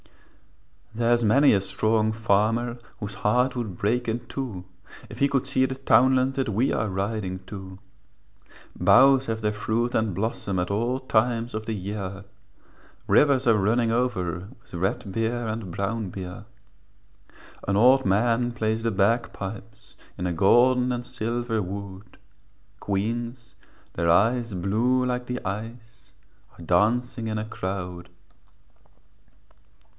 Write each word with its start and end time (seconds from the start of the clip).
There's 0.95 1.23
many 1.23 1.53
a 1.53 1.61
strong 1.61 2.11
farmer 2.11 2.77
Whose 2.99 3.13
heart 3.13 3.55
would 3.55 3.77
break 3.77 4.07
in 4.09 4.21
two 4.25 4.65
If 5.09 5.19
he 5.19 5.29
could 5.29 5.47
see 5.47 5.65
the 5.65 5.75
townland 5.75 6.33
That 6.33 6.49
we 6.49 6.73
are 6.73 6.89
riding 6.89 7.39
to; 7.45 7.77
Boughs 8.75 9.27
have 9.27 9.41
their 9.41 9.53
fruit 9.53 9.93
and 9.93 10.15
blossom, 10.15 10.57
At 10.57 10.71
all 10.71 10.99
times 10.99 11.53
of 11.53 11.67
the 11.67 11.73
year, 11.75 12.25
Rivers 13.07 13.45
are 13.45 13.55
running 13.55 13.91
over 13.91 14.49
With 14.61 14.73
red 14.73 15.11
beer 15.11 15.47
and 15.47 15.71
brown 15.73 16.09
beer. 16.09 16.45
An 17.67 17.77
old 17.77 18.03
man 18.03 18.51
plays 18.51 18.81
the 18.83 18.91
bagpipes 18.91 19.95
In 20.17 20.25
a 20.25 20.33
golden 20.33 20.91
and 20.91 21.05
silver 21.05 21.61
wood, 21.61 22.17
Queens, 22.79 23.53
their 23.93 24.09
eyes 24.09 24.55
blue 24.55 25.05
like 25.05 25.27
the 25.27 25.39
ice, 25.47 26.11
Are 26.57 26.63
dancing 26.65 27.27
in 27.27 27.37
a 27.37 27.45
crowd. 27.45 28.09